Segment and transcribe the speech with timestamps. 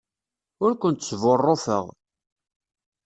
[0.63, 1.85] Ur kent-sbuṛṛufeɣ.